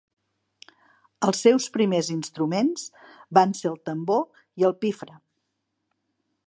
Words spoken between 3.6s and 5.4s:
ser el tambor i el pifre.